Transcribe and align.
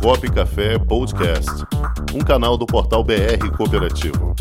Comunicop 0.00 0.30
Café 0.30 0.78
Podcast, 0.78 1.50
um 2.14 2.20
canal 2.20 2.56
do 2.56 2.66
portal 2.66 3.02
BR 3.02 3.50
Cooperativo. 3.56 4.34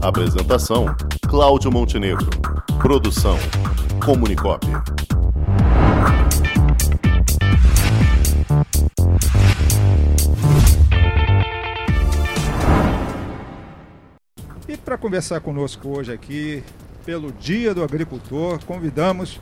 Apresentação: 0.00 0.86
Cláudio 1.28 1.70
Montenegro. 1.70 2.28
Produção: 2.80 3.36
Comunicop. 4.04 4.66
E 14.68 14.76
para 14.76 14.96
conversar 14.96 15.40
conosco 15.40 15.88
hoje 15.88 16.12
aqui, 16.12 16.64
pelo 17.04 17.32
Dia 17.32 17.74
do 17.74 17.84
Agricultor, 17.84 18.64
convidamos 18.64 19.40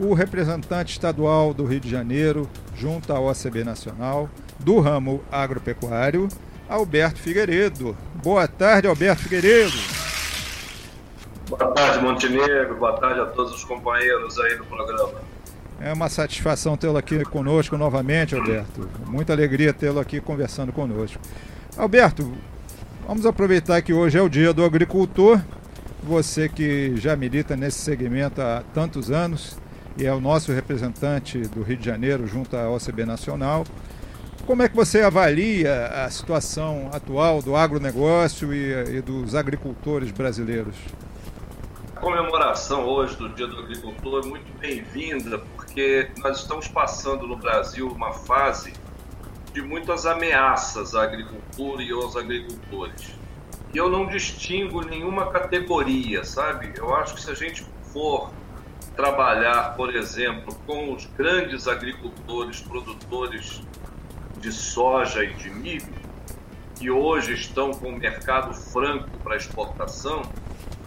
o 0.00 0.14
representante 0.14 0.92
estadual 0.92 1.52
do 1.52 1.66
Rio 1.66 1.78
de 1.78 1.90
Janeiro, 1.90 2.48
junto 2.74 3.12
à 3.12 3.20
OCB 3.20 3.62
Nacional, 3.62 4.30
do 4.58 4.80
ramo 4.80 5.22
agropecuário, 5.30 6.26
Alberto 6.66 7.20
Figueiredo. 7.20 7.94
Boa 8.22 8.48
tarde, 8.48 8.88
Alberto 8.88 9.22
Figueiredo. 9.24 9.76
Boa 11.50 11.66
tarde, 11.72 12.02
Montenegro. 12.02 12.76
Boa 12.76 12.94
tarde 12.94 13.20
a 13.20 13.26
todos 13.26 13.52
os 13.52 13.64
companheiros 13.64 14.38
aí 14.38 14.56
do 14.56 14.64
programa. 14.64 15.20
É 15.78 15.92
uma 15.92 16.08
satisfação 16.08 16.78
tê-lo 16.78 16.96
aqui 16.96 17.22
conosco 17.24 17.76
novamente, 17.76 18.34
Alberto. 18.34 18.88
Muita 19.06 19.34
alegria 19.34 19.72
tê-lo 19.72 20.00
aqui 20.00 20.18
conversando 20.18 20.72
conosco. 20.72 21.20
Alberto, 21.76 22.32
vamos 23.06 23.26
aproveitar 23.26 23.82
que 23.82 23.92
hoje 23.92 24.16
é 24.16 24.22
o 24.22 24.30
dia 24.30 24.52
do 24.54 24.64
agricultor. 24.64 25.40
Você 26.02 26.48
que 26.48 26.96
já 26.96 27.14
milita 27.14 27.54
nesse 27.54 27.80
segmento 27.80 28.40
há 28.40 28.62
tantos 28.72 29.10
anos 29.10 29.58
e 29.96 30.06
é 30.06 30.12
o 30.12 30.20
nosso 30.20 30.52
representante 30.52 31.38
do 31.38 31.62
Rio 31.62 31.76
de 31.76 31.84
Janeiro 31.84 32.26
junto 32.26 32.56
à 32.56 32.70
OCB 32.70 33.04
Nacional. 33.04 33.64
Como 34.46 34.62
é 34.62 34.68
que 34.68 34.74
você 34.74 35.02
avalia 35.02 35.86
a 35.86 36.10
situação 36.10 36.90
atual 36.92 37.42
do 37.42 37.54
agronegócio 37.54 38.52
e, 38.52 38.96
e 38.96 39.00
dos 39.00 39.34
agricultores 39.34 40.10
brasileiros? 40.10 40.74
A 41.94 42.00
comemoração 42.00 42.84
hoje 42.86 43.16
do 43.16 43.28
Dia 43.28 43.46
do 43.46 43.58
Agricultor 43.58 44.24
é 44.24 44.26
muito 44.26 44.58
bem-vinda, 44.58 45.38
porque 45.54 46.10
nós 46.18 46.38
estamos 46.38 46.66
passando 46.66 47.26
no 47.26 47.36
Brasil 47.36 47.88
uma 47.88 48.12
fase 48.12 48.72
de 49.52 49.60
muitas 49.60 50.06
ameaças 50.06 50.94
à 50.94 51.02
agricultura 51.02 51.82
e 51.82 51.90
aos 51.92 52.16
agricultores. 52.16 53.14
E 53.72 53.78
eu 53.78 53.88
não 53.88 54.06
distingo 54.06 54.82
nenhuma 54.82 55.30
categoria, 55.30 56.24
sabe? 56.24 56.72
Eu 56.76 56.94
acho 56.94 57.14
que 57.14 57.22
se 57.22 57.30
a 57.30 57.34
gente 57.34 57.64
for 57.92 58.30
trabalhar, 58.96 59.74
por 59.76 59.94
exemplo, 59.94 60.54
com 60.66 60.92
os 60.92 61.06
grandes 61.06 61.66
agricultores, 61.66 62.60
produtores 62.60 63.62
de 64.38 64.52
soja 64.52 65.24
e 65.24 65.34
de 65.34 65.50
milho, 65.50 66.00
que 66.76 66.90
hoje 66.90 67.34
estão 67.34 67.72
com 67.72 67.90
o 67.90 67.98
mercado 67.98 68.54
franco 68.54 69.10
para 69.22 69.36
exportação, 69.36 70.22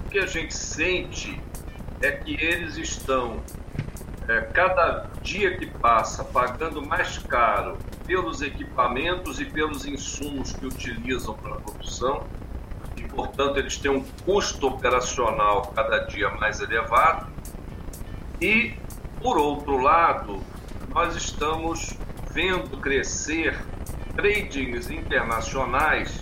o 0.06 0.10
que 0.10 0.20
a 0.20 0.26
gente 0.26 0.56
sente 0.56 1.40
é 2.02 2.12
que 2.12 2.34
eles 2.34 2.78
estão, 2.78 3.42
é, 4.28 4.42
cada 4.42 5.10
dia 5.22 5.58
que 5.58 5.68
passa, 5.68 6.24
pagando 6.24 6.86
mais 6.86 7.18
caro 7.20 7.78
pelos 8.06 8.42
equipamentos 8.42 9.40
e 9.40 9.46
pelos 9.46 9.86
insumos 9.86 10.52
que 10.54 10.66
utilizam 10.66 11.36
para 11.36 11.54
a 11.54 11.60
produção, 11.60 12.28
e, 12.98 13.04
portanto, 13.04 13.58
eles 13.58 13.78
têm 13.78 13.92
um 13.92 14.04
custo 14.26 14.68
operacional 14.68 15.72
cada 15.76 16.00
dia 16.00 16.30
mais 16.30 16.60
elevado. 16.60 17.28
E, 18.44 18.74
por 19.22 19.38
outro 19.38 19.78
lado, 19.78 20.42
nós 20.94 21.16
estamos 21.16 21.98
vendo 22.30 22.76
crescer 22.82 23.58
tradings 24.18 24.92
internacionais 24.92 26.22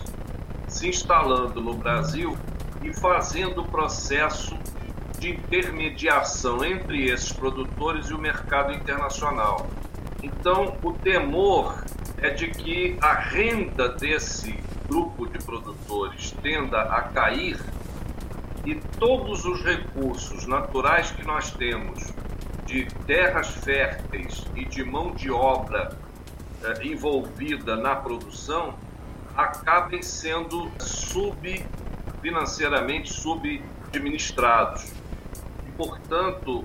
se 0.67 0.87
instalando 0.87 1.59
no 1.59 1.73
Brasil 1.73 2.37
e 2.83 2.93
fazendo 2.93 3.61
o 3.61 3.67
processo 3.67 4.55
de 5.17 5.31
intermediação 5.31 6.63
entre 6.63 7.09
esses 7.09 7.31
produtores 7.31 8.11
e 8.11 8.13
o 8.13 8.19
mercado 8.19 8.71
internacional. 8.71 9.67
Então, 10.21 10.77
o 10.83 10.93
temor 10.93 11.83
é 12.19 12.29
de 12.29 12.51
que 12.51 12.99
a 13.01 13.13
renda 13.13 13.89
desse 13.89 14.55
grupo 14.87 15.25
de 15.25 15.39
produtores 15.39 16.35
tenda 16.39 16.83
a 16.83 17.01
cair 17.01 17.57
e 18.65 18.75
todos 18.99 19.45
os 19.45 19.63
recursos 19.63 20.45
naturais 20.45 21.11
que 21.11 21.25
nós 21.25 21.51
temos 21.51 22.03
de 22.65 22.85
terras 23.05 23.49
férteis 23.49 24.45
e 24.55 24.65
de 24.65 24.83
mão 24.83 25.11
de 25.11 25.31
obra 25.31 25.97
eh, 26.63 26.85
envolvida 26.85 27.75
na 27.75 27.95
produção 27.95 28.75
acabem 29.35 30.01
sendo 30.01 30.71
sub 30.79 31.65
financeiramente 32.21 33.11
subadministrados. 33.11 34.91
E, 35.67 35.71
portanto, 35.71 36.63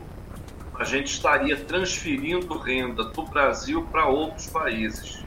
a 0.78 0.84
gente 0.84 1.06
estaria 1.06 1.56
transferindo 1.56 2.58
renda 2.58 3.04
do 3.04 3.22
Brasil 3.24 3.86
para 3.90 4.06
outros 4.06 4.46
países. 4.48 5.24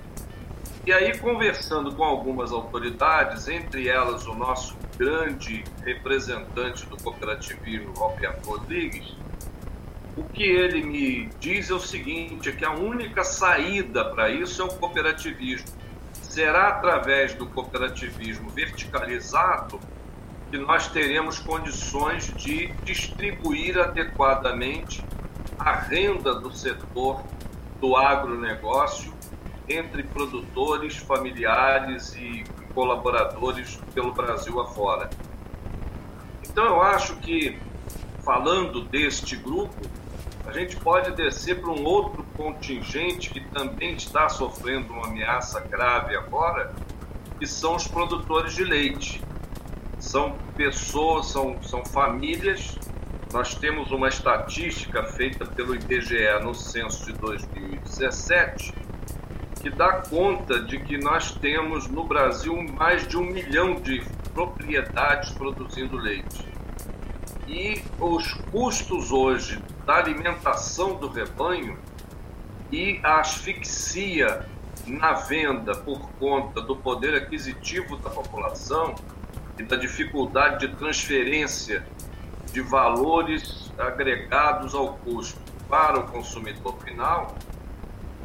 E 0.86 0.94
aí, 0.94 1.18
conversando 1.18 1.94
com 1.96 2.03
algumas 2.03 2.51
autoridades, 2.51 3.47
entre 3.47 3.88
elas 3.88 4.28
o 4.28 4.36
nosso 4.36 4.75
grande 4.99 5.63
representante 5.85 6.85
do 6.85 6.97
cooperativismo, 6.97 7.93
Roberto 7.93 8.45
Rodrigues, 8.45 9.15
o 10.17 10.23
que 10.25 10.43
ele 10.43 10.83
me 10.83 11.29
diz 11.39 11.69
é 11.69 11.73
o 11.73 11.79
seguinte: 11.79 12.49
é 12.49 12.51
que 12.51 12.65
a 12.65 12.71
única 12.71 13.23
saída 13.23 14.03
para 14.03 14.29
isso 14.29 14.61
é 14.61 14.65
o 14.65 14.67
cooperativismo. 14.67 15.67
Será 16.21 16.67
através 16.67 17.33
do 17.33 17.47
cooperativismo 17.47 18.49
verticalizado 18.49 19.79
que 20.51 20.57
nós 20.57 20.89
teremos 20.89 21.39
condições 21.39 22.33
de 22.35 22.67
distribuir 22.83 23.79
adequadamente 23.79 25.03
a 25.57 25.73
renda 25.73 26.35
do 26.35 26.51
setor 26.51 27.23
do 27.79 27.95
agronegócio 27.95 29.13
entre 29.67 30.03
produtores, 30.03 30.97
familiares 30.97 32.15
e 32.15 32.43
colaboradores 32.79 33.78
pelo 33.94 34.13
Brasil 34.13 34.57
afora. 34.57 35.09
Então 36.50 36.63
eu 36.63 36.81
acho 36.81 37.17
que, 37.17 37.59
falando 38.23 38.85
deste 38.85 39.35
grupo, 39.35 39.75
a 40.45 40.53
gente 40.53 40.78
pode 40.78 41.12
descer 41.12 41.59
para 41.59 41.72
um 41.72 41.84
outro 41.84 42.25
contingente 42.38 43.31
que 43.31 43.41
também 43.50 43.95
está 43.95 44.29
sofrendo 44.29 44.94
uma 44.94 45.07
ameaça 45.07 45.59
grave 45.59 46.16
agora, 46.16 46.73
que 47.38 47.45
são 47.45 47.75
os 47.75 47.85
produtores 47.85 48.56
de 48.56 48.63
leite. 48.63 49.22
São 50.00 50.38
pessoas, 50.56 51.25
são, 51.25 51.62
são 51.62 51.84
famílias. 51.84 52.79
Nós 53.34 53.56
temos 53.56 53.91
uma 53.91 54.07
estatística 54.07 55.03
feita 55.03 55.45
pelo 55.45 55.75
IBGE 55.75 56.39
no 56.41 56.56
censo 56.56 57.06
de 57.07 57.12
2017 57.12 58.73
que 59.61 59.69
dá 59.69 60.01
conta 60.09 60.61
de 60.61 60.79
que 60.79 60.97
nós 60.97 61.31
temos 61.31 61.87
no 61.87 62.03
Brasil 62.03 62.55
mais 62.73 63.07
de 63.07 63.17
um 63.17 63.23
milhão 63.23 63.75
de 63.75 64.01
propriedades 64.33 65.31
produzindo 65.31 65.97
leite. 65.97 66.47
E 67.47 67.81
os 67.99 68.33
custos 68.51 69.11
hoje 69.11 69.61
da 69.85 69.95
alimentação 69.95 70.95
do 70.95 71.09
rebanho 71.09 71.77
e 72.71 72.99
a 73.03 73.19
asfixia 73.19 74.45
na 74.85 75.13
venda 75.13 75.75
por 75.75 76.09
conta 76.11 76.61
do 76.61 76.75
poder 76.75 77.15
aquisitivo 77.15 77.97
da 77.97 78.09
população 78.09 78.95
e 79.57 79.63
da 79.63 79.75
dificuldade 79.75 80.67
de 80.67 80.75
transferência 80.75 81.85
de 82.53 82.61
valores 82.61 83.71
agregados 83.77 84.73
ao 84.73 84.93
custo 84.99 85.39
para 85.67 85.99
o 85.99 86.07
consumidor 86.07 86.77
final 86.83 87.35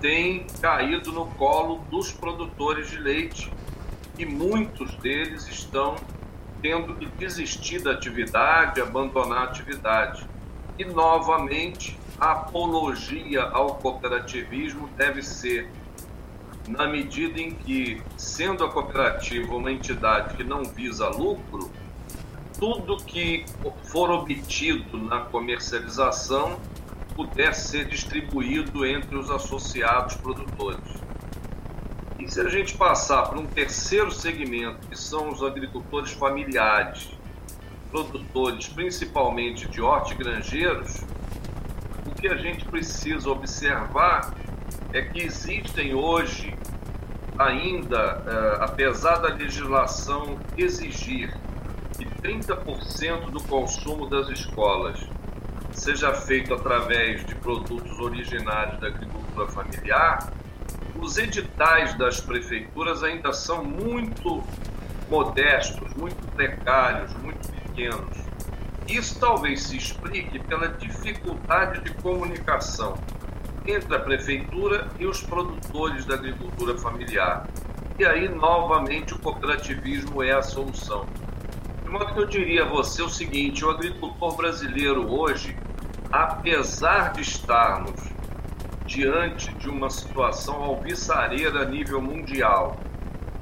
tem 0.00 0.46
caído 0.60 1.12
no 1.12 1.26
colo 1.26 1.84
dos 1.90 2.12
produtores 2.12 2.90
de 2.90 2.98
leite 2.98 3.50
e 4.18 4.24
muitos 4.24 4.94
deles 4.96 5.48
estão 5.48 5.96
tendo 6.62 6.94
que 6.94 7.06
desistir 7.06 7.80
da 7.80 7.92
atividade, 7.92 8.80
abandonar 8.80 9.38
a 9.38 9.44
atividade. 9.44 10.26
E, 10.78 10.84
novamente, 10.84 11.98
a 12.18 12.32
apologia 12.32 13.42
ao 13.42 13.74
cooperativismo 13.74 14.88
deve 14.96 15.22
ser 15.22 15.70
na 16.66 16.86
medida 16.86 17.40
em 17.40 17.54
que, 17.54 18.02
sendo 18.16 18.64
a 18.64 18.70
cooperativa 18.70 19.54
uma 19.54 19.70
entidade 19.70 20.36
que 20.36 20.44
não 20.44 20.64
visa 20.64 21.08
lucro, 21.08 21.70
tudo 22.58 22.96
que 22.96 23.44
for 23.82 24.10
obtido 24.10 24.96
na 24.96 25.20
comercialização 25.20 26.58
puder 27.14 27.54
ser 27.54 27.86
distribuído 27.86 28.84
entre 28.84 29.16
os 29.16 29.30
associados 29.30 30.14
produtores. 30.16 31.04
E 32.18 32.28
se 32.30 32.40
a 32.40 32.48
gente 32.48 32.76
passar 32.76 33.28
para 33.28 33.38
um 33.38 33.46
terceiro 33.46 34.10
segmento, 34.10 34.86
que 34.88 34.98
são 34.98 35.30
os 35.30 35.42
agricultores 35.42 36.12
familiares, 36.12 37.10
produtores 37.90 38.68
principalmente 38.68 39.68
de 39.68 39.80
hortigranjeiros, 39.80 41.00
o 42.06 42.10
que 42.14 42.28
a 42.28 42.36
gente 42.36 42.64
precisa 42.64 43.30
observar 43.30 44.34
é 44.92 45.02
que 45.02 45.20
existem 45.20 45.94
hoje 45.94 46.56
ainda, 47.38 48.22
eh, 48.26 48.58
apesar 48.60 49.16
da 49.16 49.28
legislação 49.34 50.38
exigir 50.56 51.36
que 51.98 52.04
30% 52.22 53.30
do 53.30 53.42
consumo 53.42 54.08
das 54.08 54.28
escolas 54.28 55.08
seja 55.74 56.12
feito 56.14 56.54
através 56.54 57.24
de 57.24 57.34
produtos 57.34 57.98
originários 57.98 58.80
da 58.80 58.88
agricultura 58.88 59.48
familiar, 59.48 60.32
os 61.00 61.18
editais 61.18 61.96
das 61.98 62.20
prefeituras 62.20 63.02
ainda 63.02 63.32
são 63.32 63.64
muito 63.64 64.42
modestos, 65.10 65.92
muito 65.94 66.26
precários, 66.32 67.12
muito 67.14 67.48
pequenos. 67.50 68.16
Isso 68.88 69.18
talvez 69.18 69.62
se 69.62 69.76
explique 69.76 70.38
pela 70.40 70.68
dificuldade 70.68 71.80
de 71.80 71.92
comunicação 71.94 72.94
entre 73.66 73.96
a 73.96 74.00
prefeitura 74.00 74.88
e 74.98 75.06
os 75.06 75.22
produtores 75.22 76.04
da 76.04 76.14
agricultura 76.14 76.76
familiar. 76.78 77.48
E 77.98 78.04
aí, 78.04 78.28
novamente, 78.28 79.14
o 79.14 79.18
cooperativismo 79.18 80.22
é 80.22 80.32
a 80.32 80.42
solução. 80.42 81.06
De 81.82 81.88
modo 81.88 82.12
que 82.12 82.18
eu 82.18 82.26
diria 82.26 82.64
a 82.64 82.68
você 82.68 83.02
o 83.02 83.08
seguinte: 83.08 83.64
o 83.64 83.70
agricultor 83.70 84.36
brasileiro 84.36 85.10
hoje, 85.10 85.56
apesar 86.14 87.12
de 87.12 87.22
estarmos 87.22 88.00
diante 88.86 89.52
de 89.54 89.68
uma 89.68 89.90
situação 89.90 90.62
alvissareira 90.62 91.62
a 91.62 91.64
nível 91.64 92.00
mundial, 92.00 92.76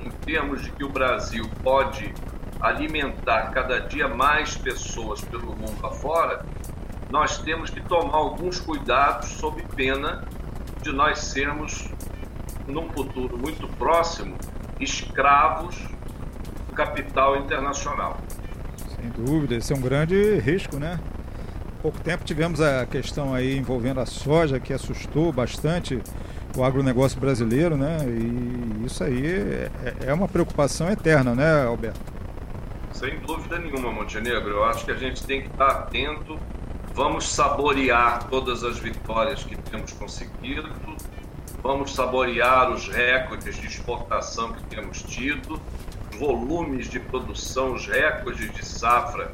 em 0.01 0.09
termos 0.09 0.63
de 0.63 0.71
que 0.71 0.83
o 0.83 0.89
Brasil 0.89 1.45
pode 1.63 2.15
alimentar 2.63 3.51
cada 3.51 3.79
dia 3.79 4.09
mais 4.09 4.57
pessoas 4.57 5.21
pelo 5.21 5.55
mundo 5.55 5.87
afora, 5.87 6.47
nós 7.11 7.37
temos 7.37 7.69
que 7.69 7.83
tomar 7.83 8.17
alguns 8.17 8.59
cuidados 8.59 9.29
sob 9.33 9.63
pena 9.77 10.25
de 10.81 10.93
nós 10.93 11.19
sermos, 11.19 11.91
num 12.67 12.89
futuro 12.89 13.37
muito 13.37 13.69
próximo, 13.77 14.39
escravos 14.81 15.77
do 16.69 16.75
capital 16.75 17.37
internacional. 17.37 18.19
Sem 18.97 19.11
dúvida, 19.11 19.57
esse 19.57 19.75
é 19.75 19.77
um 19.77 19.83
grande 19.83 20.39
risco, 20.39 20.79
né? 20.79 20.99
Pouco 21.83 22.01
tempo 22.01 22.25
tivemos 22.25 22.61
a 22.61 22.87
questão 22.87 23.35
aí 23.35 23.59
envolvendo 23.59 24.01
a 24.01 24.07
soja, 24.07 24.61
que 24.61 24.73
assustou 24.73 25.33
bastante 25.33 26.01
o 26.57 26.63
agronegócio 26.63 27.19
brasileiro, 27.19 27.77
né? 27.77 27.99
E 28.07 28.87
isso 28.87 29.03
aí 29.03 29.27
é, 29.27 29.71
é 30.07 30.15
uma 30.15 30.29
preocupação 30.29 30.89
eterna, 30.89 31.35
né, 31.35 31.65
Alberto? 31.65 32.01
Sem 32.93 33.19
dúvida 33.21 33.59
nenhuma, 33.59 33.91
Montenegro. 33.91 34.51
Eu 34.51 34.65
acho 34.65 34.85
que 34.85 34.93
a 34.93 34.97
gente 34.97 35.25
tem 35.25 35.43
que 35.43 35.49
estar 35.49 35.69
atento 35.69 36.39
Vamos 36.95 37.27
saborear 37.27 38.29
todas 38.29 38.63
as 38.63 38.79
vitórias 38.79 39.43
que 39.43 39.57
temos 39.57 39.93
conseguido, 39.93 40.69
vamos 41.63 41.95
saborear 41.95 42.71
os 42.71 42.87
recordes 42.87 43.57
de 43.57 43.67
exportação 43.67 44.53
que 44.53 44.63
temos 44.65 45.03
tido, 45.03 45.59
volumes 46.19 46.91
de 46.91 47.01
produção, 47.01 47.73
os 47.73 47.87
recordes 47.87 48.53
de 48.53 48.63
safra 48.63 49.33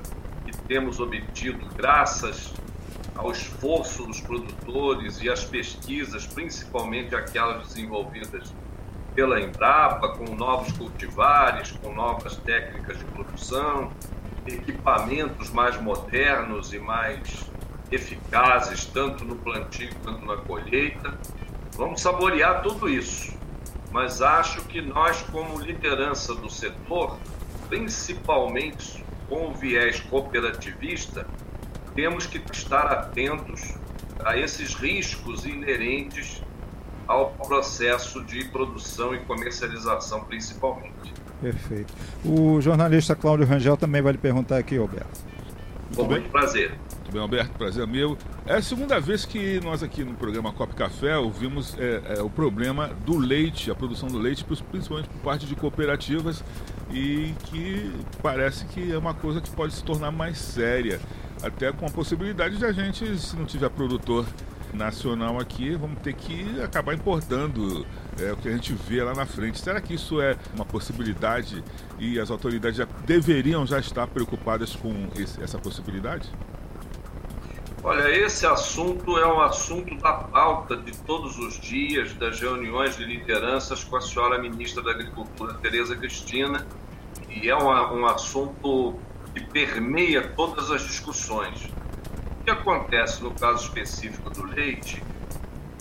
temos 0.69 1.01
obtido 1.01 1.67
graças 1.75 2.53
ao 3.17 3.33
esforço 3.33 4.07
dos 4.07 4.21
produtores 4.21 5.21
e 5.23 5.29
às 5.29 5.45
pesquisas, 5.45 6.27
principalmente 6.27 7.17
aquelas 7.17 7.67
desenvolvidas 7.69 8.55
pela 9.15 9.41
Embrapa, 9.41 10.11
com 10.11 10.37
novos 10.37 10.71
cultivares, 10.75 11.73
com 11.73 11.93
novas 11.93 12.37
técnicas 12.37 12.99
de 12.99 13.05
produção, 13.07 13.91
equipamentos 14.47 15.51
mais 15.51 15.81
modernos 15.81 16.73
e 16.73 16.79
mais 16.79 17.51
eficazes, 17.91 18.85
tanto 18.85 19.25
no 19.25 19.35
plantio 19.37 19.93
quanto 20.05 20.25
na 20.25 20.37
colheita. 20.37 21.19
Vamos 21.73 22.01
saborear 22.01 22.63
tudo 22.63 22.89
isso, 22.89 23.37
mas 23.91 24.23
acho 24.23 24.63
que 24.67 24.81
nós, 24.81 25.23
como 25.23 25.59
liderança 25.59 26.35
do 26.35 26.49
setor, 26.49 27.19
principalmente 27.69 29.05
com 29.29 29.49
o 29.49 29.55
viés 29.55 30.01
cooperativista, 30.01 31.27
temos 31.95 32.27
que 32.27 32.41
estar 32.53 32.87
atentos 32.87 33.75
a 34.25 34.37
esses 34.37 34.75
riscos 34.75 35.45
inerentes 35.45 36.43
ao 37.07 37.31
processo 37.31 38.23
de 38.25 38.45
produção 38.45 39.15
e 39.15 39.19
comercialização, 39.21 40.25
principalmente. 40.25 41.15
Perfeito. 41.41 41.93
O 42.25 42.61
jornalista 42.61 43.15
Cláudio 43.15 43.47
Rangel 43.47 43.77
também 43.77 44.03
vai 44.03 44.13
lhe 44.13 44.19
perguntar 44.19 44.59
aqui, 44.59 44.77
Alberto. 44.77 45.21
Com 45.95 46.05
muito 46.05 46.29
prazer. 46.31 46.79
Muito 47.09 47.15
bem, 47.15 47.23
Alberto, 47.23 47.57
prazer 47.57 47.87
meu. 47.87 48.19
É 48.45 48.57
a 48.57 48.63
segunda 48.63 49.01
vez 49.01 49.25
que 49.25 49.59
nós 49.61 49.83
aqui 49.83 50.05
no 50.05 50.13
programa 50.13 50.53
Cop 50.53 50.75
Café 50.75 51.17
ouvimos 51.17 51.75
é, 51.79 52.19
é, 52.19 52.23
o 52.23 52.29
problema 52.29 52.89
do 53.07 53.17
leite, 53.17 53.71
a 53.71 53.75
produção 53.75 54.11
do 54.11 54.19
leite, 54.19 54.45
principalmente 54.45 55.09
por 55.09 55.19
parte 55.23 55.47
de 55.47 55.57
cooperativas, 55.57 56.45
e 56.91 57.33
que 57.47 57.91
parece 58.23 58.67
que 58.67 58.93
é 58.93 58.99
uma 58.99 59.15
coisa 59.15 59.41
que 59.41 59.49
pode 59.49 59.73
se 59.73 59.83
tornar 59.83 60.11
mais 60.11 60.37
séria, 60.37 61.01
até 61.43 61.73
com 61.73 61.87
a 61.87 61.91
possibilidade 61.91 62.59
de 62.59 62.67
a 62.67 62.73
gente, 62.73 63.17
se 63.17 63.35
não 63.35 63.47
tiver 63.47 63.71
produtor 63.71 64.27
nacional 64.75 65.41
aqui, 65.41 65.75
vamos 65.77 66.01
ter 66.01 66.13
que 66.13 66.61
acabar 66.61 66.93
importando 66.93 67.87
é, 68.21 68.33
o 68.33 68.37
que 68.37 68.49
a 68.49 68.53
gente 68.53 68.75
vê 68.75 69.03
lá 69.03 69.15
na 69.15 69.25
frente. 69.25 69.59
Será 69.59 69.81
que 69.81 69.95
isso 69.95 70.21
é 70.21 70.37
uma 70.55 70.67
possibilidade 70.67 71.65
e 71.99 72.21
as 72.21 72.31
autoridades 72.31 72.77
já 72.77 72.87
deveriam 73.07 73.67
já 73.67 73.79
estar 73.79 74.07
preocupadas 74.09 74.77
com 74.77 75.09
esse, 75.17 75.43
essa 75.43 75.59
possibilidade? 75.59 76.31
Olha, 77.89 78.07
esse 78.11 78.47
assunto 78.47 79.17
é 79.17 79.27
um 79.27 79.41
assunto 79.41 79.95
da 79.97 80.13
pauta 80.13 80.77
de 80.77 80.95
todos 80.95 81.39
os 81.39 81.59
dias 81.59 82.13
das 82.13 82.39
reuniões 82.39 82.99
de 82.99 83.05
lideranças 83.07 83.83
com 83.83 83.97
a 83.97 84.01
senhora 84.03 84.39
ministra 84.39 84.83
da 84.83 84.91
Agricultura, 84.91 85.55
Tereza 85.55 85.97
Cristina, 85.97 86.67
e 87.31 87.49
é 87.49 87.57
um, 87.57 87.67
um 88.01 88.05
assunto 88.05 88.95
que 89.33 89.43
permeia 89.43 90.29
todas 90.37 90.71
as 90.71 90.83
discussões. 90.83 91.67
Que 92.45 92.51
acontece 92.51 93.23
no 93.23 93.31
caso 93.31 93.65
específico 93.65 94.29
do 94.29 94.45
leite 94.45 95.03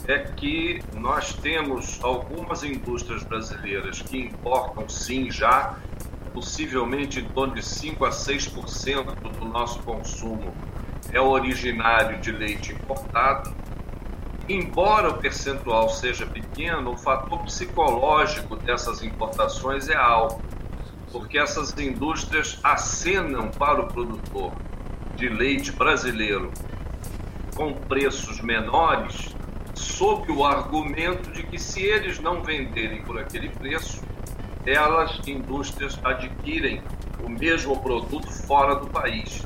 é 0.08 0.20
que 0.20 0.82
nós 0.96 1.34
temos 1.34 2.00
algumas 2.02 2.64
indústrias 2.64 3.22
brasileiras 3.24 4.02
que 4.02 4.18
importam 4.18 4.88
sim 4.88 5.30
já, 5.30 5.78
possivelmente 6.34 7.20
em 7.20 7.26
torno 7.26 7.54
de 7.54 7.62
5 7.62 8.06
a 8.06 8.12
6% 8.12 9.14
do 9.40 9.46
nosso 9.46 9.80
consumo 9.80 10.56
é 11.12 11.20
originário 11.20 12.20
de 12.20 12.32
leite 12.32 12.74
importado. 12.74 13.54
Embora 14.50 15.10
o 15.10 15.18
percentual 15.18 15.90
seja 15.90 16.26
pequeno, 16.26 16.92
o 16.92 16.98
fator 16.98 17.40
psicológico 17.44 18.56
dessas 18.56 19.04
importações 19.04 19.90
é 19.90 19.96
alto, 19.96 20.42
porque 21.12 21.38
essas 21.38 21.78
indústrias 21.78 22.60
acenam 22.64 23.50
para 23.50 23.82
o 23.82 23.88
produtor 23.88 24.54
de 25.16 25.28
leite 25.28 25.72
brasileiro 25.72 26.52
com 27.56 27.74
preços 27.74 28.40
menores, 28.40 29.36
sob 29.74 30.32
o 30.32 30.46
argumento 30.46 31.32
de 31.32 31.44
que 31.44 31.58
se 31.58 31.82
eles 31.82 32.20
não 32.20 32.44
venderem 32.44 33.02
por 33.02 33.20
aquele 33.20 33.50
preço, 33.50 34.02
elas, 34.66 35.20
indústrias, 35.28 36.00
adquirem 36.04 36.82
o 37.24 37.30
mesmo 37.30 37.80
produto 37.80 38.32
fora 38.32 38.76
do 38.76 38.88
país. 38.88 39.46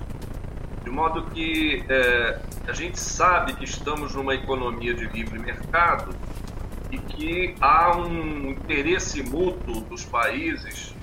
De 0.91 0.97
modo 0.97 1.23
que 1.27 1.85
é, 1.87 2.37
a 2.67 2.73
gente 2.73 2.99
sabe 2.99 3.53
que 3.53 3.63
estamos 3.63 4.13
numa 4.13 4.35
economia 4.35 4.93
de 4.93 5.05
livre 5.05 5.39
mercado 5.39 6.13
e 6.91 6.97
que 6.97 7.55
há 7.61 7.95
um 7.95 8.49
interesse 8.49 9.23
mútuo 9.23 9.79
dos 9.79 10.03
países 10.03 10.93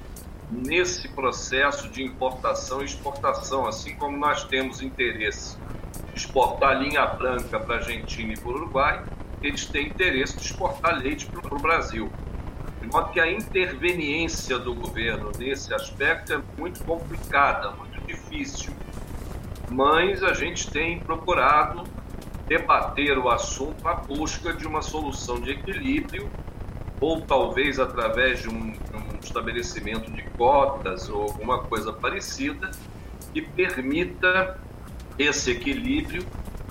nesse 0.51 1.09
processo 1.09 1.89
de 1.89 2.03
importação 2.03 2.83
e 2.83 2.85
exportação, 2.85 3.67
assim 3.67 3.95
como 3.95 4.15
nós 4.19 4.45
temos 4.45 4.83
interesse 4.83 5.57
de 6.13 6.19
exportar 6.19 6.83
linha 6.83 7.07
branca 7.07 7.59
para 7.59 7.77
a 7.77 7.79
Argentina 7.79 8.35
e 8.35 8.37
para 8.37 8.51
o 8.51 8.57
Uruguai, 8.57 9.03
eles 9.41 9.65
têm 9.65 9.87
interesse 9.87 10.37
de 10.37 10.45
exportar 10.45 10.99
leite 10.99 11.25
para 11.25 11.55
o 11.55 11.59
Brasil. 11.59 12.13
De 12.83 12.87
modo 12.89 13.11
que 13.11 13.21
a 13.21 13.33
interveniência 13.33 14.59
do 14.59 14.75
governo 14.75 15.33
nesse 15.39 15.73
aspecto 15.73 16.35
é 16.35 16.43
muito 16.59 16.85
complicada, 16.85 17.71
muito 17.71 17.99
difícil. 18.07 18.75
Mas 19.71 20.23
a 20.23 20.33
gente 20.33 20.71
tem 20.71 20.99
procurado 20.99 21.85
debater 22.47 23.19
o 23.19 23.29
assunto 23.29 23.87
à 23.87 23.95
busca 23.95 24.53
de 24.53 24.67
uma 24.67 24.81
solução 24.81 25.41
de 25.41 25.51
equilíbrio 25.51 26.31
ou 27.01 27.21
talvez 27.21 27.79
através 27.79 28.43
de 28.43 28.49
um, 28.49 28.73
um 28.73 29.19
estabelecimento 29.23 30.11
de 30.11 30.23
cotas 30.31 31.09
ou 31.09 31.23
alguma 31.23 31.63
coisa 31.65 31.93
parecida 31.93 32.71
que 33.33 33.43
permita 33.43 34.59
esse 35.19 35.51
equilíbrio 35.51 36.25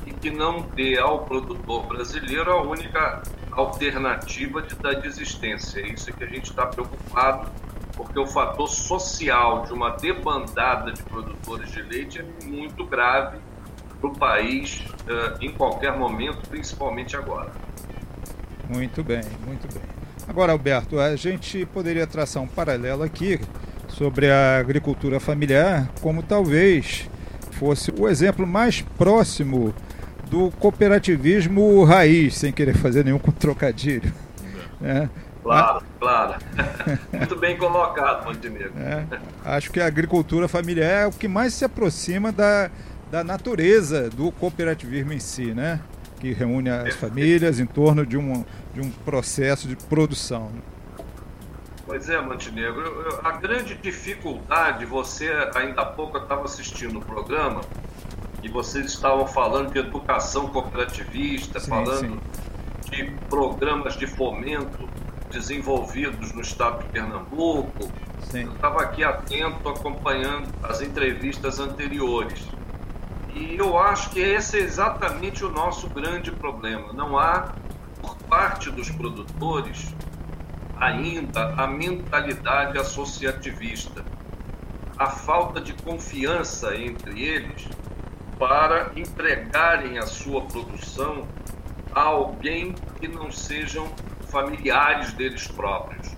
e 0.06 0.12
que 0.12 0.32
não 0.32 0.62
dê 0.62 0.98
ao 0.98 1.25
produtor 1.25 1.86
brasileiro 1.86 2.51
a 2.51 2.62
única 2.62 3.22
alternativa 3.51 4.62
de, 4.62 4.75
da 4.75 4.94
desistência. 4.94 5.82
É 5.82 5.89
isso 5.89 6.12
que 6.13 6.24
a 6.24 6.27
gente 6.27 6.50
está 6.50 6.66
preocupado, 6.66 7.50
porque 7.98 8.20
o 8.20 8.27
fator 8.27 8.70
social 8.70 9.66
de 9.66 9.74
uma 9.74 9.89
debandada 9.89 10.94
de 10.94 11.01
produtores 11.01 11.72
de 11.72 11.82
leite 11.82 12.20
é 12.20 12.46
muito 12.46 12.86
grave 12.86 13.39
para 14.00 14.10
o 14.10 14.13
país 14.13 14.84
uh, 15.08 15.44
em 15.44 15.51
qualquer 15.51 15.98
momento, 15.98 16.48
principalmente 16.48 17.18
agora. 17.18 17.51
Muito 18.70 19.04
bem, 19.04 19.24
muito 19.46 19.68
bem. 19.74 19.84
Agora, 20.27 20.51
Alberto, 20.51 21.00
a 21.00 21.16
gente 21.16 21.66
poderia 21.66 22.06
traçar 22.06 22.44
um 22.44 22.48
paralelo 22.48 23.01
aqui 23.01 23.39
sobre 23.88 24.30
a 24.30 24.60
agricultura 24.60 25.20
familiar, 25.20 25.89
como 26.01 26.22
talvez 26.22 27.10
fosse 27.51 27.92
o 27.98 28.08
exemplo 28.08 28.46
mais 28.46 28.82
próximo 28.82 29.74
do 30.30 30.51
cooperativismo 30.51 31.84
raiz, 31.84 32.36
sem 32.36 32.51
querer 32.51 32.75
fazer 32.75 33.06
nenhum 33.06 33.18
trocadilho. 33.39 34.13
Né? 34.80 35.10
Claro, 35.48 35.84
claro. 36.00 36.36
Muito 37.13 37.36
bem 37.38 37.58
colocado, 37.58 38.25
Montenegro. 38.25 38.74
É, 38.77 39.06
acho 39.46 39.72
que 39.72 39.80
a 39.80 39.86
agricultura 39.86 40.48
familiar 40.48 41.04
é 41.04 41.08
o 41.08 41.12
que 41.12 41.27
mais 41.27 41.54
se 41.54 41.63
aproxima 41.63 42.32
da, 42.32 42.70
da 43.10 43.24
natureza 43.24 44.10
do 44.10 44.32
cooperativismo 44.32 45.13
em 45.13 45.20
si, 45.20 45.54
né? 45.54 45.80
Que 46.20 46.34
reúne 46.34 46.70
as 46.70 46.96
famílias 46.96 47.60
em 47.60 47.66
torno 47.66 48.06
de 48.06 48.18
um, 48.18 48.44
de 48.74 48.82
um 48.82 48.89
processo 48.89 49.68
de 49.68 49.75
produção. 49.75 50.51
Pois 51.86 52.10
é, 52.10 52.20
Montenegro. 52.20 53.20
A 53.24 53.32
grande 53.32 53.75
dificuldade, 53.75 54.86
você 54.86 55.32
ainda 55.56 55.84
há 55.84 55.86
pouco 55.86 56.18
estava 56.18 56.44
assistindo 56.44 57.00
o 57.00 57.01
programa 57.01 57.62
e 58.44 58.50
vocês 58.50 58.88
estavam 58.88 59.25
falando 59.25 59.72
de 59.72 59.80
educação 59.80 60.48
cooperativista, 60.48 61.60
sim, 61.62 61.70
falando 61.70 62.20
sim. 62.82 62.92
de 62.92 63.12
programas 63.30 63.96
de 63.96 64.06
fomento 64.06 64.88
desenvolvidos 65.38 66.34
no 66.34 66.41
estado 66.41 66.79
de 66.79 66.89
Pernambuco. 66.89 67.91
Sim. 68.32 68.46
Eu 68.46 68.53
estava 68.53 68.82
aqui 68.82 69.03
atento, 69.03 69.70
acompanhando 69.70 70.50
as 70.63 70.82
entrevistas 70.82 71.60
anteriores. 71.60 72.48
E 73.36 73.56
eu 73.56 73.77
acho 73.77 74.10
que 74.10 74.20
esse 74.20 74.58
é 74.58 74.62
exatamente 74.62 75.46
o 75.46 75.51
nosso 75.51 75.88
grande 75.89 76.32
problema. 76.32 76.91
Não 76.91 77.20
há, 77.20 77.53
por 78.01 78.15
parte 78.24 78.72
dos 78.72 78.89
produtores, 78.89 79.94
ainda 80.75 81.53
a 81.53 81.67
mentalidade 81.67 82.79
associativista, 82.79 84.03
a 84.98 85.08
falta 85.08 85.62
de 85.62 85.74
confiança 85.74 86.75
entre 86.75 87.22
eles 87.22 87.70
para 88.39 88.91
entregarem 88.96 90.00
a 90.00 90.08
sua 90.08 90.41
produção 90.41 91.27
a 91.94 92.01
alguém 92.01 92.74
que 93.00 93.08
não 93.08 93.32
sejam 93.32 93.88
familiares 94.29 95.13
deles 95.13 95.48
próprios. 95.48 96.15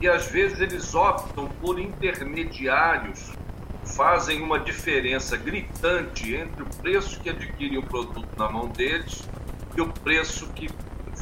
E 0.00 0.08
às 0.08 0.26
vezes 0.26 0.60
eles 0.60 0.94
optam 0.94 1.48
por 1.60 1.78
intermediários, 1.78 3.32
fazem 3.84 4.42
uma 4.42 4.58
diferença 4.58 5.36
gritante 5.36 6.34
entre 6.34 6.62
o 6.62 6.66
preço 6.66 7.20
que 7.20 7.30
adquirem 7.30 7.78
o 7.78 7.82
produto 7.82 8.28
na 8.36 8.50
mão 8.50 8.68
deles 8.68 9.28
e 9.76 9.80
o 9.80 9.86
preço 9.86 10.48
que 10.48 10.68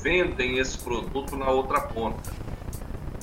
vendem 0.03 0.59
esse 0.59 0.79
produto 0.79 1.37
na 1.37 1.49
outra 1.49 1.81
ponta. 1.81 2.33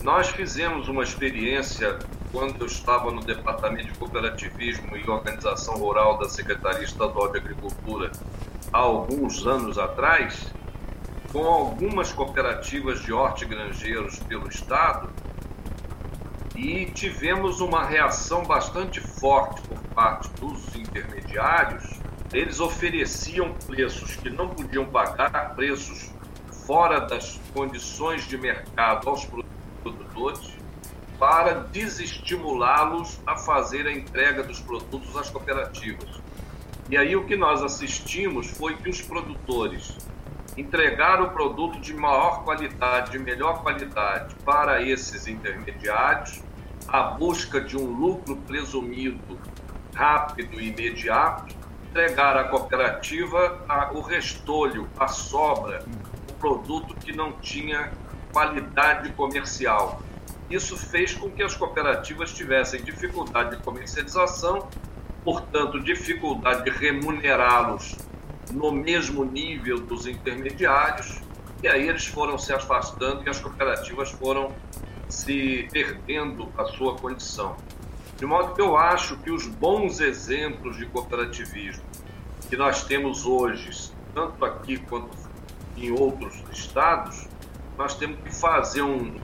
Nós 0.03 0.29
fizemos 0.29 0.88
uma 0.88 1.03
experiência 1.03 2.00
quando 2.31 2.62
eu 2.62 2.67
estava 2.67 3.12
no 3.12 3.21
Departamento 3.21 3.88
de 3.88 4.00
Cooperativismo 4.00 4.95
e 4.95 5.09
Organização 5.09 5.75
Rural 5.75 6.17
da 6.17 6.29
Secretaria 6.29 6.83
Estadual 6.83 7.31
de 7.31 7.39
Agricultura 7.39 8.12
há 8.71 8.77
alguns 8.77 9.45
anos 9.45 9.77
atrás, 9.77 10.53
com 11.31 11.45
algumas 11.45 12.12
cooperativas 12.12 13.01
de 13.01 13.13
hortigranjeiros 13.13 14.19
pelo 14.19 14.48
Estado, 14.48 15.09
e 16.55 16.88
tivemos 16.88 17.62
uma 17.62 17.86
reação 17.86 18.43
bastante 18.43 19.00
forte 19.00 19.62
por 19.62 19.79
parte 19.93 20.29
dos 20.41 20.75
intermediários. 20.75 22.00
Eles 22.33 22.59
ofereciam 22.59 23.53
preços 23.65 24.15
que 24.17 24.29
não 24.29 24.50
podiam 24.50 24.86
pagar, 24.86 25.55
preços 25.55 26.12
fora 26.65 27.00
das 27.00 27.39
condições 27.53 28.27
de 28.27 28.38
mercado 28.38 29.09
aos 29.09 29.25
produtores, 29.81 30.57
para 31.17 31.65
desestimulá-los 31.71 33.19
a 33.25 33.36
fazer 33.36 33.88
a 33.88 33.91
entrega 33.91 34.43
dos 34.43 34.59
produtos 34.59 35.15
às 35.15 35.29
cooperativas. 35.29 36.21
E 36.89 36.98
aí 36.98 37.15
o 37.15 37.25
que 37.25 37.36
nós 37.36 37.62
assistimos 37.62 38.48
foi 38.48 38.75
que 38.75 38.89
os 38.89 39.01
produtores 39.01 39.98
entregaram 40.60 41.25
o 41.25 41.30
produto 41.30 41.80
de 41.80 41.94
maior 41.94 42.44
qualidade, 42.44 43.12
de 43.12 43.20
melhor 43.20 43.63
qualidade 43.63 44.36
para 44.44 44.82
esses 44.82 45.25
intermediários, 45.25 46.42
a 46.88 47.04
busca 47.04 47.62
de 47.62 47.78
um 47.78 47.86
lucro 47.86 48.36
presumido 48.36 49.39
rápido 49.94 50.60
e 50.60 50.70
imediato, 50.70 51.56
entregar 51.89 52.38
à 52.38 52.44
cooperativa 52.46 53.63
a, 53.68 53.92
o 53.94 54.01
restolho, 54.01 54.88
a 54.98 55.08
sobra, 55.08 55.84
o 56.30 56.34
produto 56.34 56.94
que 56.96 57.12
não 57.16 57.34
tinha 57.34 57.92
qualidade 58.32 59.12
comercial. 59.13 60.01
Isso 60.50 60.78
fez 60.78 61.13
com 61.13 61.30
que 61.30 61.42
as 61.42 61.56
cooperativas 61.56 62.34
tivessem 62.34 62.84
dificuldade 62.84 63.56
de 63.56 63.63
comercialização, 63.63 64.68
portanto, 65.24 65.80
dificuldade 65.80 66.63
de 66.63 66.70
remunerá-los 66.70 67.96
no 68.51 68.72
mesmo 68.72 69.24
nível 69.24 69.79
dos 69.79 70.08
intermediários, 70.08 71.20
e 71.62 71.68
aí 71.68 71.88
eles 71.88 72.06
foram 72.06 72.38
se 72.38 72.53
afastando 72.53 73.24
e 73.25 73.29
as 73.29 73.39
cooperativas 73.39 74.12
foram 74.12 74.51
se 75.08 75.68
perdendo 75.72 76.51
a 76.58 76.65
sua 76.65 76.96
condição. 76.96 77.58
De 78.18 78.25
modo 78.25 78.53
que 78.53 78.62
eu 78.62 78.77
acho 78.77 79.18
que 79.18 79.32
os 79.32 79.48
bons 79.48 80.00
exemplos 80.00 80.77
de 80.77 80.86
cooperativismo 80.86 81.84
que 82.50 82.58
nós 82.58 82.84
temos 82.84 83.25
hoje, 83.25 83.91
tanto 84.13 84.44
aqui 84.44 84.77
quanto 84.77 85.18
em 85.77 85.91
outros 85.91 86.44
estados, 86.51 87.27
nós 87.77 87.96
temos 87.96 88.20
que 88.22 88.36
fazer 88.36 88.82
um, 88.82 89.20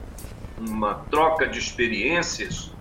uma 0.57 0.95
troca 1.09 1.47
de 1.47 1.59
experiências 1.59 2.71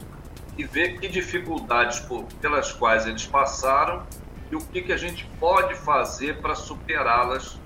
e 0.56 0.64
ver 0.64 1.00
que 1.00 1.08
dificuldades 1.08 2.06
pelas 2.40 2.72
quais 2.72 3.06
eles 3.06 3.26
passaram 3.26 4.06
e 4.50 4.56
o 4.56 4.60
que, 4.60 4.82
que 4.82 4.92
a 4.92 4.96
gente 4.96 5.26
pode 5.38 5.74
fazer 5.74 6.40
para 6.40 6.54
superá-las, 6.54 7.58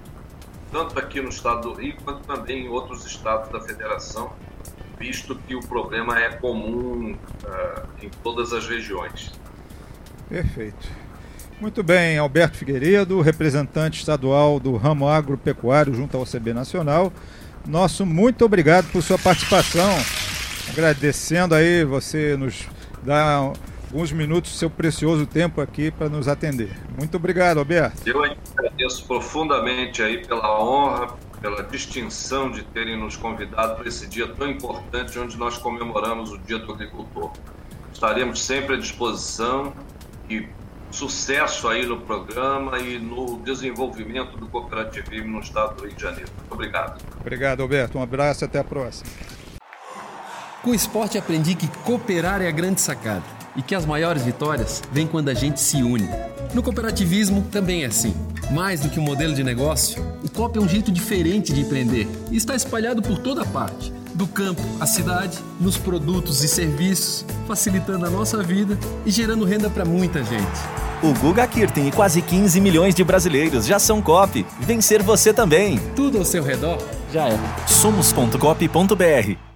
tanto 0.71 0.99
aqui 0.99 1.21
no 1.21 1.29
estado 1.29 1.73
do 1.73 1.81
Rio 1.81 1.97
quanto 2.05 2.25
também 2.25 2.67
em 2.67 2.69
outros 2.69 3.05
estados 3.07 3.51
da 3.51 3.61
federação, 3.61 4.33
visto 4.99 5.35
que 5.47 5.55
o 5.55 5.61
problema 5.61 6.19
é 6.19 6.31
comum 6.31 7.13
uh, 7.13 7.89
em 8.03 8.11
todas 8.23 8.53
as 8.53 8.69
regiões. 8.69 9.33
Perfeito. 10.29 10.89
Muito 11.61 11.83
bem, 11.83 12.19
Alberto 12.19 12.57
Figueiredo, 12.57 13.21
representante 13.21 13.99
estadual 13.99 14.61
do 14.61 14.77
ramo 14.77 15.09
agropecuário 15.09 15.93
junto 15.93 16.17
ao 16.17 16.25
CB 16.25 16.53
Nacional. 16.53 17.13
Nosso 17.67 18.07
muito 18.07 18.45
obrigado 18.45 18.91
por 18.93 19.03
sua 19.03 19.19
participação. 19.19 19.91
Agradecendo 20.71 21.55
aí 21.55 21.85
você 21.85 22.37
nos 22.37 22.69
dar 23.03 23.53
alguns 23.89 24.13
minutos 24.13 24.53
do 24.53 24.57
seu 24.57 24.71
precioso 24.71 25.27
tempo 25.27 25.61
aqui 25.61 25.91
para 25.91 26.09
nos 26.09 26.29
atender. 26.29 26.71
Muito 26.97 27.17
obrigado, 27.17 27.59
Alberto. 27.59 28.03
Eu 28.07 28.23
agradeço 28.23 29.07
profundamente 29.07 30.03
aí 30.03 30.27
pela 30.27 30.63
honra, 30.63 31.17
pela 31.41 31.63
distinção 31.63 32.51
de 32.51 32.63
terem 32.63 32.99
nos 32.99 33.17
convidado 33.17 33.77
para 33.77 33.89
esse 33.89 34.07
dia 34.07 34.29
tão 34.29 34.49
importante 34.49 35.19
onde 35.19 35.37
nós 35.37 35.57
comemoramos 35.57 36.31
o 36.31 36.39
Dia 36.39 36.59
do 36.59 36.73
Agricultor. 36.73 37.33
Estaremos 37.93 38.45
sempre 38.45 38.75
à 38.75 38.79
disposição 38.79 39.73
e 40.29 40.47
sucesso 40.91 41.69
aí 41.69 41.87
no 41.87 42.01
programa 42.01 42.79
e 42.79 42.99
no 42.99 43.39
desenvolvimento 43.39 44.37
do 44.37 44.47
cooperativismo 44.49 45.33
no 45.33 45.41
estado 45.41 45.77
do 45.77 45.87
Rio 45.87 45.95
de 45.95 46.03
Janeiro. 46.03 46.31
Muito 46.37 46.53
obrigado. 46.53 47.03
Obrigado, 47.21 47.63
Alberto. 47.63 47.99
Um 47.99 48.03
abraço 48.03 48.45
e 48.45 48.47
até 48.47 48.59
a 48.59 48.65
próxima. 48.65 49.11
Com 50.63 50.71
o 50.71 50.75
esporte 50.75 51.17
aprendi 51.17 51.55
que 51.55 51.69
cooperar 51.69 52.43
é 52.43 52.49
a 52.49 52.51
grande 52.51 52.81
sacada 52.81 53.38
e 53.59 53.63
que 53.63 53.75
as 53.75 53.85
maiores 53.85 54.23
vitórias 54.23 54.83
vêm 54.93 55.07
quando 55.07 55.29
a 55.29 55.35
gente 55.35 55.61
se 55.61 55.83
une. 55.83 56.09
No 56.55 56.63
cooperativismo 56.63 57.43
também 57.51 57.83
é 57.83 57.87
assim. 57.87 58.15
Mais 58.53 58.81
do 58.81 58.89
que 58.89 58.99
um 58.99 59.03
modelo 59.03 59.35
de 59.35 59.45
negócio, 59.45 60.03
o 60.25 60.31
COP 60.31 60.59
é 60.59 60.63
um 60.63 60.69
jeito 60.69 60.91
diferente 60.91 61.53
de 61.53 61.61
empreender 61.61 62.09
e 62.31 62.37
está 62.37 62.55
espalhado 62.55 63.03
por 63.03 63.19
toda 63.19 63.45
parte 63.45 63.93
do 64.15 64.27
campo 64.27 64.63
à 64.81 64.87
cidade, 64.87 65.39
nos 65.61 65.77
produtos 65.77 66.43
e 66.43 66.49
serviços, 66.49 67.25
facilitando 67.47 68.07
a 68.07 68.11
nossa 68.11 68.43
vida 68.43 68.79
e 69.05 69.11
gerando 69.11 69.45
renda 69.45 69.69
para 69.69 69.85
muita 69.85 70.25
gente. 70.25 70.59
O 71.03 71.13
Guga 71.21 71.47
Kirten 71.47 71.89
e 71.89 71.93
quase 71.93 72.23
15 72.23 72.61
milhões 72.61 72.95
de 72.95 73.05
brasileiros 73.05 73.67
já 73.67 73.79
são 73.79 74.03
COP. 74.03 74.45
Vencer 74.61 75.03
você 75.03 75.33
também. 75.33 75.79
Tudo 75.95 76.19
ao 76.19 76.25
seu 76.25 76.43
redor 76.43 76.79
já 77.13 77.29
é. 77.29 77.39
Somos.cop.br 77.67 79.48